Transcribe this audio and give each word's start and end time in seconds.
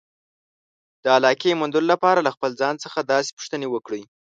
د 1.03 1.05
علاقې 1.17 1.51
موندلو 1.59 1.91
لپاره 1.93 2.19
له 2.25 2.31
خپل 2.35 2.51
ځان 2.61 2.75
څخه 2.83 2.99
داسې 3.13 3.29
پوښتنې 3.37 3.67
وکړئ. 3.69 4.03